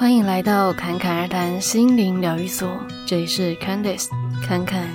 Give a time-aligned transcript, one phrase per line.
[0.00, 2.70] 欢迎来到侃侃而谈心灵疗愈所，
[3.04, 4.08] 这里是 Candice
[4.42, 4.88] 侃侃。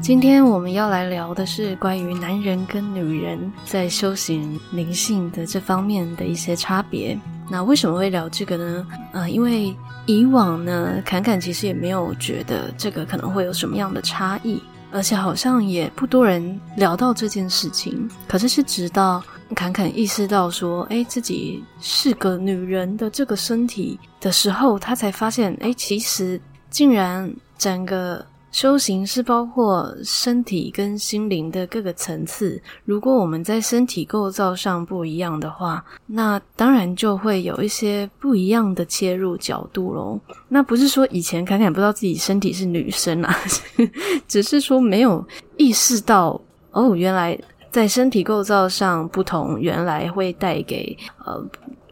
[0.00, 7.20] 今天我们要来聊的是关于男人跟女人在修行灵性的这方面的一些差别。
[7.50, 8.86] 那为什么会聊这个呢？
[9.12, 9.76] 呃，因为
[10.06, 18.08] 以往呢，侃侃其实也没有觉得这个可能会有什么样的差异，而且好像也不多人聊到这件事情。
[18.26, 19.22] 可是是直到
[19.54, 26.40] 侃侃意识到说，诶，自己是个女人的这个身体的时候，他才发现，诶，其实
[26.70, 32.60] 竟然整个修行是包括身体跟心灵的各个层次。
[32.84, 40.20] 如果我们在身体构造上不一样的话，那当然就会有一些不一样的切入角度咯。
[40.48, 43.36] 那不是说以前侃侃不知道自己身体是女生啊，
[44.26, 45.24] 只是说没有
[45.56, 46.40] 意识到
[46.72, 47.38] 哦，原来。
[47.70, 51.40] 在身体构造上不同，原来会带给呃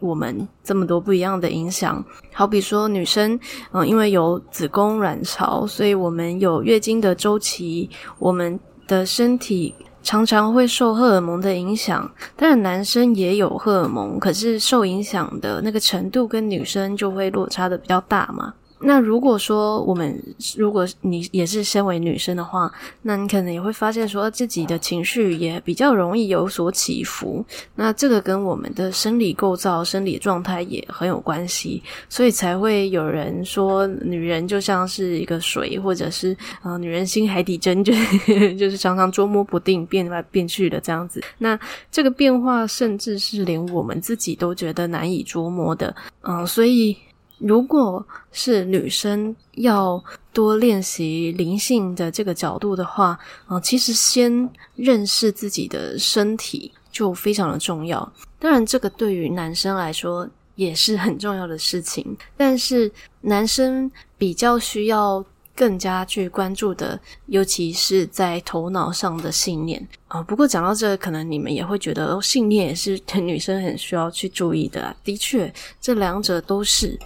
[0.01, 2.03] 我们这么多不一样的影响。
[2.33, 3.39] 好比说女生，
[3.71, 9.73] 嗯、因为有子宫卵巢，所以我们有月经的周期，我们的身体
[10.03, 12.09] 常常会受荷尔蒙的影响。
[12.35, 18.53] 当然，男生也有荷尔蒙，可是受影响的那个程度跟女生就会落差的比较大嘛。
[18.81, 20.17] 那如果说我们，
[20.55, 27.43] 如果你也是身为女生的话，那你可能也会发现说自己的情绪也比较容易有所起伏。
[27.75, 37.93] 那这个跟我们的生理构造、生理状态也很有关系，所以才会有人说女人就像是一个水，或者是呃女人心海底针，就
[38.57, 41.21] 就是常常捉摸不定、变来变去的这样子。
[41.37, 41.59] 那
[41.91, 45.93] 这个变化，甚至是连我们自己都觉得难以捉摸的。
[46.21, 46.95] 嗯、所以。
[47.39, 58.11] 如果是女生要多练习灵性的这个角度的话，啊，其实先认识自己的身体就非常的重要。
[58.37, 62.91] 当然，这个对于男生来说也是很重要的事情，但是
[63.21, 65.23] 男生比较需要
[65.55, 70.21] 更加去关注的，尤其是在头脑上的信念啊。
[70.23, 74.95] 不过讲到这，可能你们也会觉得，哦，信念也是 女生很需要去注意的。
[75.03, 76.99] 的确，这两者都是。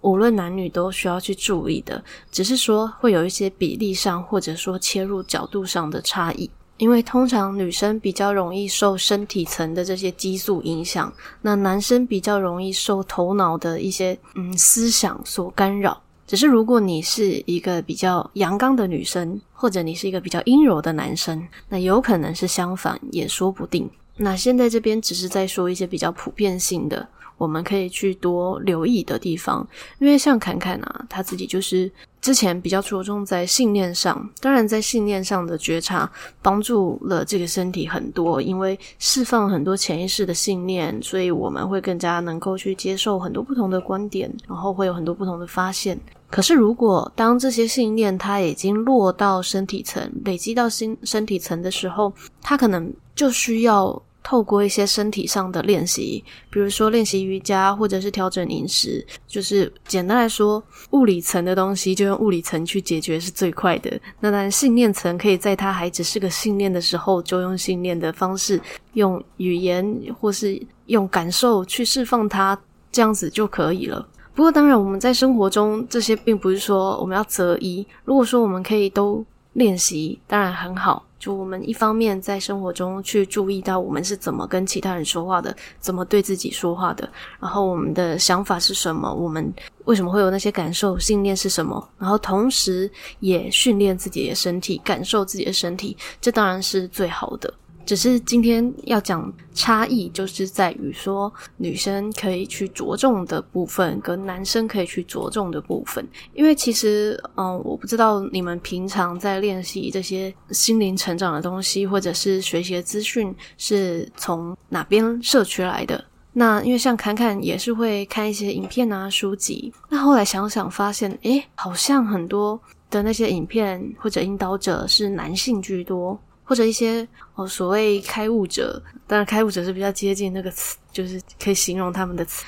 [0.00, 6.48] 无论男女都需要去注意的，只是说会有一些比例上或者说切入角度上的差异。
[6.76, 16.00] 因为通常女生比较容易受身体层的这些激素影响，那男生比较容易受头脑的一些嗯思想所干扰。
[16.24, 23.90] 只是如果你是一个比较阳刚的女生，或者你是一个比较阴柔的男生，那有可能是相反，也说不定。
[24.16, 27.08] 那现在这边只是在说一些比较普遍性的。
[27.38, 29.66] 我们可以去多留意的地方，
[30.00, 31.90] 因为像侃侃啊，他自己就是
[32.20, 36.10] 之前比较着重在信念上，当然在信念上的觉察
[36.42, 45.98] 帮助了这个身体很多，因为释放很多潜意识的信念，所以我们会更加能够去接受很多不同的观点，然后会有很多不同的发现。
[46.28, 52.12] 可是如果当这些信念它已经落到身体层，累积到心身体层的时候，
[52.42, 54.02] 它可能就需要。
[54.22, 63.90] 透过一些身体上的练习，比如说练习瑜伽，或者是调整饮食，就是简单来说，物理层的东西就用物理层去解决是最快的。
[64.20, 68.60] 那当然，信念层可以在它还只是个信念的时候，就用信念的方式，
[68.92, 72.58] 用语言或是用感受去释放它，
[72.92, 74.06] 这样子就可以了。
[74.34, 77.86] 不过，当然我们在生活中这些并不是说我们要择一。
[78.04, 79.24] 如果说我们可以都
[79.54, 81.04] 练习，当然很好。
[81.18, 87.08] 就我们一方面在生活中去注意到我们是怎么跟其他人说话的，怎么对自己说话的，
[87.40, 89.52] 然后我们的想法是什么，我们
[89.84, 92.90] 为什么会有那些感受、信念是什么，然后同时
[93.20, 97.52] 也训练自己的身体，感受自己的身体，这当然是最好的。
[97.88, 106.06] 只是今天要讲差异，就是在于说女生可以去着重的部分，跟男生可以去着重的部分。
[106.34, 116.04] 因为其实，嗯，我不知道你们平常在练习这些心灵成长的东西，或者是学习的资讯，是从哪边摄取来的？
[116.34, 119.72] 那因为像侃侃也是会看一些影片啊、书籍。
[119.88, 122.60] 那后来想想发现，诶，好像很多
[122.90, 126.20] 的那些影片或者引导者是男性居多。
[126.48, 132.42] 或者一些哦，所谓开悟者，当然开悟者是比较接近那个词，就是可以形容他们的词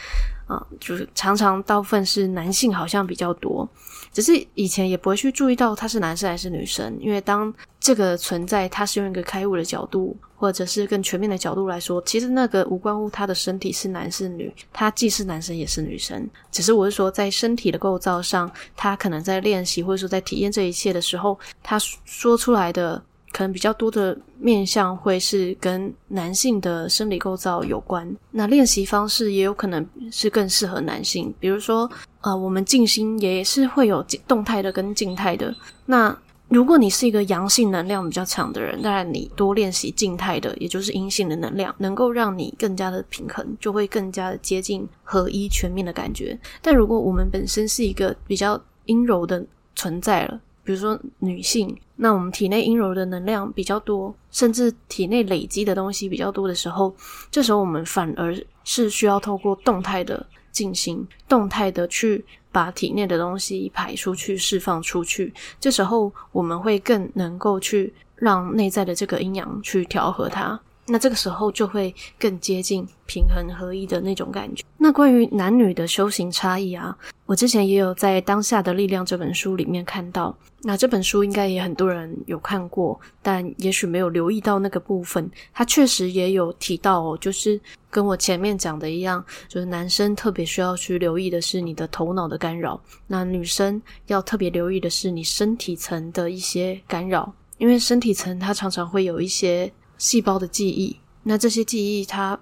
[0.47, 3.69] 啊，就是常常大部分是男性，好像比较多。
[4.11, 16.27] 只是以前也不会去注意到他是男生还是女生，因为当这个存在，他是用一个开悟的角度，或者是更全面的角度来说，其实那个无关乎他的身体是男是女，他既是男生也是女生。
[16.51, 23.01] 只是我是说，在身体的构造上，他可能在练习或者说在体验这一切的时候，他说出来的。
[23.33, 28.17] 可能比较多的面向会是跟男性的生理构造有关。
[28.31, 31.91] 那练习方式也有可能是更适合男性，比如说，
[32.23, 35.55] 呃，我们静心也是会有动态的跟静态的。
[35.87, 36.17] 那
[36.49, 46.37] 如果你是一个阳性能量比较强的人，当然你多练习静态的，也就是阴性的能量，能够让你更加的平衡，就会更加的接近合一全面的感觉。
[46.61, 49.47] 但如果我们本身是一个比较阴柔的
[49.77, 56.95] 存在了，比如说女性，那我们体内阴柔的能量比较多，甚至体内累积的东西比较多的时候，
[57.31, 62.25] 这时候我们反而是需要透过动态的进行，动态的去。
[62.53, 70.61] 把体内的东西排出去、释放出去，这时候我们会更能够去让内在的这个阴阳去调和它。
[70.91, 74.65] 那这个时候就会更接近平衡合一的那种感觉。
[74.77, 76.97] 那关于男女的修行差异啊，
[77.27, 80.37] 我之前也有在《当下的力量》这本书里面看到。
[80.63, 85.31] 那这本书应该也很多人有看过，但也许没有留意到那个部分。
[85.55, 87.59] 他确实也有提到哦，就是
[87.89, 99.73] 跟我前面讲的一样，就是男生特别需要去留意的是你的头脑的干扰，那女生要特别留意的是你身体层的一些干扰，因为身体层它常常会有一些。
[100.01, 102.41] 细胞的记忆，那这些记忆它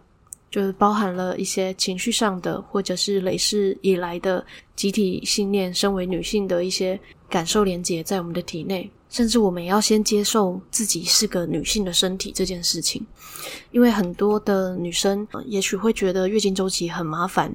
[0.49, 4.47] 就是包含了一些情绪上的，或者是累世以来的
[4.77, 13.05] 集体信念，身为女性的一些感受连接在我们的体内，甚至我们也要先接受自己是个女性的身体这件事情，
[13.73, 17.53] 因为很多的女生，也许会觉得月经周期很麻烦。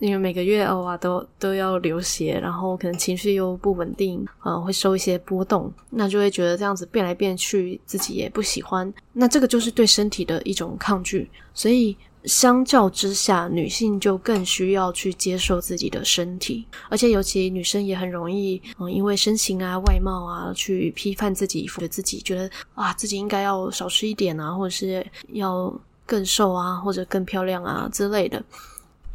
[0.00, 8.92] 因为每个月哦啊都都要流血，然后可能情绪又不稳定，呃，会受一些波动，那就会觉得这样子变来变去，自己也不喜欢。
[9.12, 11.30] 那这个就是对身体的一种抗拒。
[11.52, 25.72] 所以相较之下，女性就更需要去接受自己的身体，而且尤其女生也很容易，嗯、因为身形啊、外貌啊，去批判自己，觉得自己觉得啊，自己应该要少吃一点啊，或者是要
[26.06, 28.42] 更瘦啊，或者更漂亮啊之类的。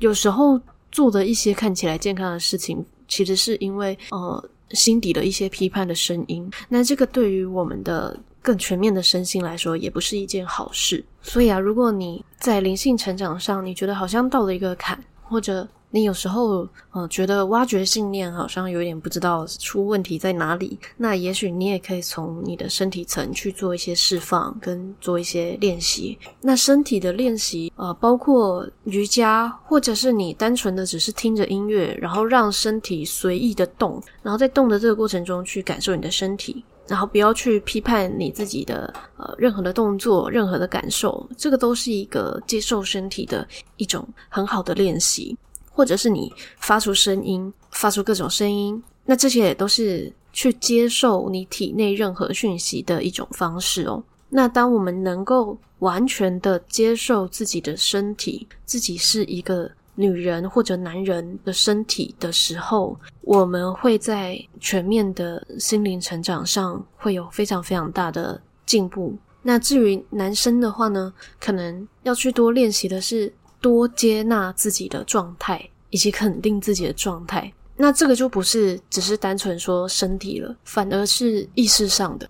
[0.03, 0.59] 有时候
[0.91, 6.51] 做的一些看起来健康的事情，其实是因为呃心底的一些批判的声音。
[6.67, 11.01] 那这个对于我们的更全面的身心来说，也不是一件好事。
[11.21, 20.75] 所以啊，如果你在灵性成长上，你觉得好像到了一个坎，或者你有时候，呃，觉得挖掘信念好像有点不知道出问题在哪里。
[20.97, 26.17] 那也许你也可以从你的身体层去做一些释放，跟做一些练习。
[26.41, 43.47] 那身体的练习，呃，包括瑜伽，或者是你单纯的只是听着音乐，然后让身体随意的动，然后在动的这个过程中去感受你的身体，然后不要去批判你自己的呃任何的动作、任何的感受，这个都是一个接受身体的
[43.77, 45.37] 一种很好的练习。
[45.73, 54.03] 或者是你发出声音，发出各种声音，那这些也都是去接受你体内任何讯息的一种方式哦。
[54.29, 69.15] 那当我们能够完全的接受自己的身体，自己是一个女人或者男人的身体的时候，我们会在全面的心灵成长上会有非常非常大的进步。
[69.41, 73.33] 那至于男生的话呢，可能要去多练习的是。
[73.63, 82.29] 多接纳自己的状态，以及肯定自己的状态，那这个就不是只是单纯说身体了，反而是意识上的。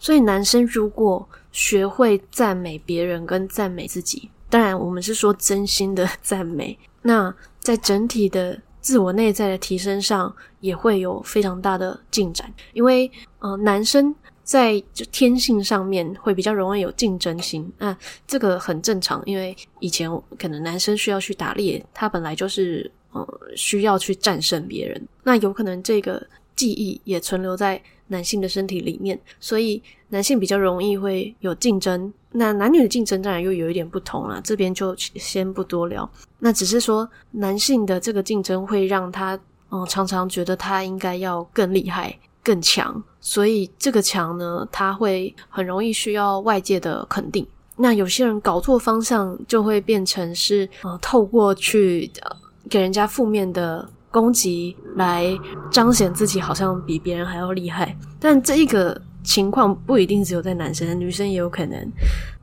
[0.00, 13.08] 所以男生如果学会赞美别人跟赞美自己，当然我们是说真心的赞美，那在整体的自我内在的提升上也会有非常大的进展，因为
[13.38, 14.12] 呃男生。
[14.44, 17.96] 在就天性上面会比较容易有竞争心，那
[18.26, 26.24] 这个很正常，因为以前可能男生需要去打猎，他本来就是呃需要去战胜别人，那有可能这个
[26.56, 32.12] 记忆也存留在男性的身体里面，所以男性比较容易会有竞争。
[32.32, 36.10] 那男女的竞争当然又有一点不同啦，这边就先不多聊。
[36.38, 39.38] 那只是说男性的这个竞争会让他
[39.74, 42.14] 嗯、常常觉得他应该要更厉害。
[42.42, 47.46] 更强，所以这个强呢，他会很容易需要外界的肯定。
[47.76, 52.36] 那有些人搞错方向，就会变成是呃，透过去呃
[52.68, 55.26] 给人家负面的攻击来
[55.70, 57.96] 彰显自己好像比别人还要厉害。
[58.20, 61.90] 但这一个情况不一定只有在男生，女生也有可能。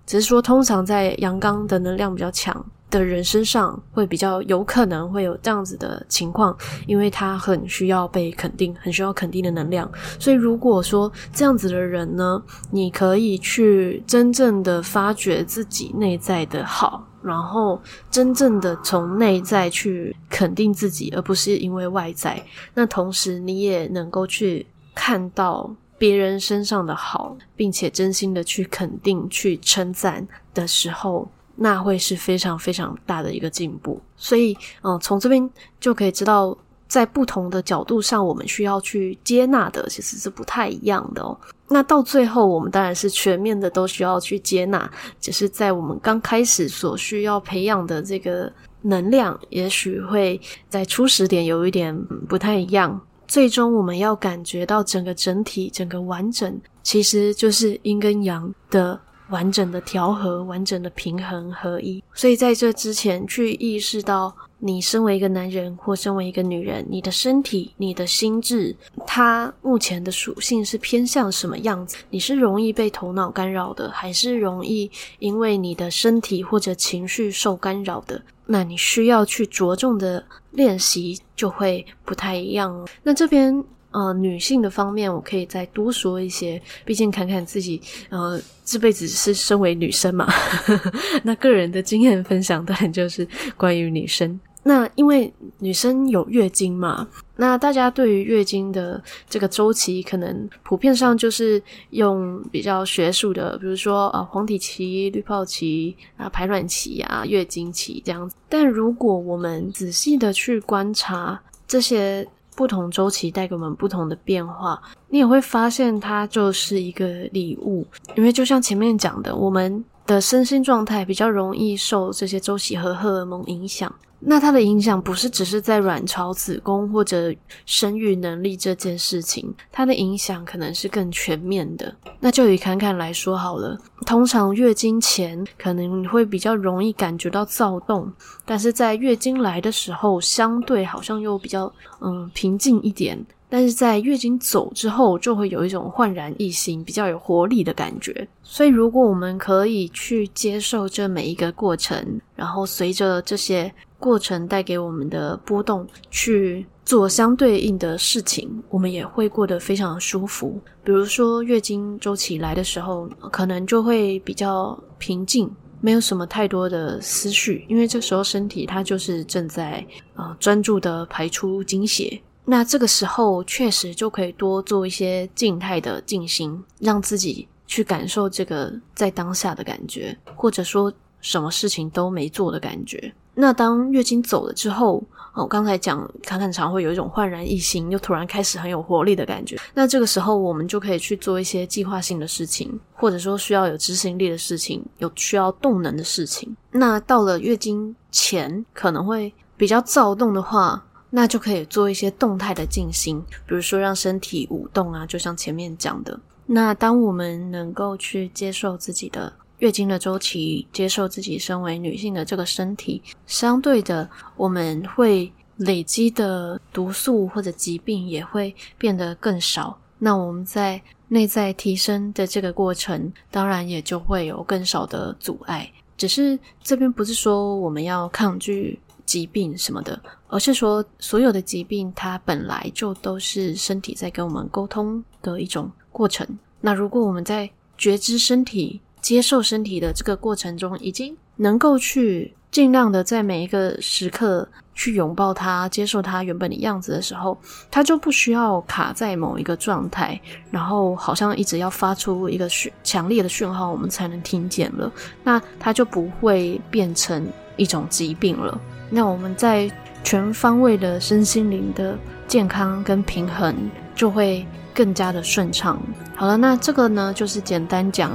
[0.06, 9.90] 只是说，通常在阳刚的能量比较强的人身上会比较有可能会有这样子的情况，因为他很需要被肯定，很需要肯定的能量。
[10.20, 12.42] 所以如果说这样子的人呢，
[12.72, 17.80] 你可以去真正的发掘自己内在的好，然后
[18.10, 22.44] 真正的从内在去肯定自己，而不是因为外在。
[22.74, 24.66] 那同时你也能够去
[24.96, 31.30] 看到别人身上的好，并且真心的去肯定、去称赞的时候，
[31.62, 34.02] 那会是非常非常大的一个进步。
[34.16, 35.50] 所以，嗯、从这边
[35.80, 41.38] 就可以知道，在不同的角度上，我们需要去接纳的其实是不太一样的哦。
[41.68, 44.90] 那到最后，我们当然是全面的都需要去接纳，
[45.20, 48.52] 只是在我们刚开始所需要培养的这个
[48.82, 51.96] 能量，也许会在初始点有一点
[52.28, 53.00] 不太一样。
[53.28, 59.00] 最终，我们要感觉到整个整体、整个完整，其实就是阴跟阳的
[59.30, 62.04] 完整的调和、完整的平衡合一。
[62.14, 68.76] 所以，在这之前，去意识到你身为一个男人或身为一个女人，你的身体、你的心智，
[69.08, 71.98] 它目前的属性是偏向什么样子？
[72.10, 78.22] 你是容易被头脑干扰的，还是容易因为你的身体或者情绪受干扰的？
[78.46, 82.88] 那你需要去着重的练习就会不太一样哦。
[83.04, 86.62] 那这边呃，女性的方面，我可以再多说一些。
[86.86, 90.28] 毕竟侃侃自己呃这辈子是身为女生嘛，
[91.24, 93.28] 那个人的经验分享当然就是
[93.58, 94.40] 关于女生。
[94.62, 101.60] 那因为女生有月经嘛，那大家对于月经的这个周期，可能普遍上就是
[101.92, 108.36] 用比较学术的，比如说呃黄体期、滤泡期啊、排卵期啊、月经期这样子。
[108.50, 112.28] 但如果我们仔细的去观察这些
[112.60, 117.88] 不同周期带给我们不同的变化，你也会发现它就是一个礼物，
[118.18, 123.90] 因为就像前面讲的，我们的身心状态比较容易受这些周期和荷尔蒙影响。
[124.22, 127.34] 那它的影响不是只是在卵巢、子宫或者
[127.66, 131.96] 生育能力这件事情，它的影响可能是更全面的。
[132.20, 138.12] 那就以侃侃来说好了，通常月经前可能会比较容易感觉到躁动，
[138.46, 141.72] 但是在月经来的时候，相对好像又比较
[142.02, 143.18] 嗯平静一点。
[143.52, 148.28] 但是在月经走之后，就会有一种焕然一新、比较有活力的感觉。
[148.44, 153.74] 所以，如果我们可以去接受这每一个过程，然后随着这些。
[154.00, 160.60] 过程带给我们的波动，去做相对应的事情，我们也会过得非常舒服。
[160.84, 165.52] 比如说月经周期来的时候，可能就会比较平静，
[165.82, 172.20] 没有什么太多的思绪，因为这时候身体它就是正在呃专注的排出经血。
[172.46, 180.92] 那这个时候确实就可以多做一些静态的静心，让自己去感受这个在当下的感觉，或者说
[181.22, 183.14] 什么事情都没做的感觉。
[183.42, 185.02] 那当月经走了之后，
[185.34, 189.58] 我刚才讲，侃侃常会有一种焕然一新，又突然开始很有活力的感觉。
[189.74, 196.54] 那这个时候，我们就可以去做一些计划性的事情，或者说需要有执行力的事情，有需要动能的事情。
[196.72, 206.20] 那到了月经前，可能会比较躁动的话，那就可以做一些动态的静心，比如说让身体舞动啊，就像前面讲的。
[206.46, 209.32] 那当我们能够去接受自己的。
[209.60, 219.78] 月经的周期，接受自己身为女性的这个身体，相对的，我们会累积的毒素或者疾病也会变得更少。
[219.98, 225.70] 那我们在内在提升的这个过程，当然也就会有更少的阻碍。
[225.98, 236.26] 只是这边不是说我们要抗拒疾病什么的，而是说所有的疾病它本来就都是身体在跟我们沟通的一种过程。
[236.62, 247.38] 那如果我们在觉知身体，接受身体的这个过程中，已经能够去尽量的在每一个时刻去拥抱它，接受它原本的样子的时候，
[247.70, 254.92] 它就不需要卡在某一个状态，然后好像一直要发出一个讯强烈的讯号，我们才能听见了。
[255.24, 257.28] 那它就不会变成
[257.58, 258.60] 一种疾病了。
[258.90, 259.70] 那我们在
[260.04, 263.56] 全方位的身心灵的健康跟平衡，
[263.94, 264.46] 就会
[264.80, 265.78] 更加的顺畅。
[266.16, 268.10] 好了，那这个呢，就是简单讲，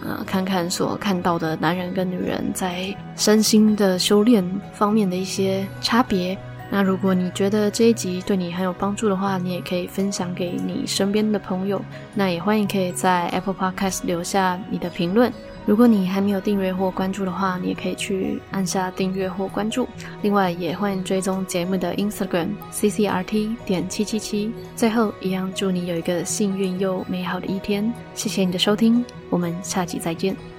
[0.00, 6.38] 呃，看看所看到的男人跟女人在身心的修炼方面的一些差别。
[6.70, 11.82] 那如果你觉得这一集对你很有帮助的话，你也可以分享给你身边的朋友。
[12.14, 15.32] 那也欢迎可以在 Apple Podcast 留下你的评论。
[15.66, 19.88] 如果你还没有订阅或关注的话，你也可以去按下订阅或关注。
[20.22, 24.52] 另外，也欢迎追踪节目的 Instagram ccrt 点七七七。
[24.76, 27.90] 最后，一样祝你有一个幸运又美好的一天。
[28.14, 30.53] 谢谢你的收听，我们下期再见。